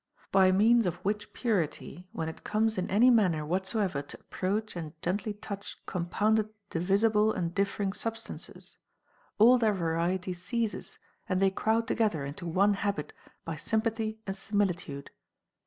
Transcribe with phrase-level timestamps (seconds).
[0.31, 4.99] By means of which purity, when it comes in any manner whatsoever to approach and
[5.03, 8.79] gently touch compounded divisible and differing substances,
[9.37, 10.97] all their variety ceases
[11.29, 13.13] and they crowd together into one habit
[13.45, 15.11] by sympathy and similitude.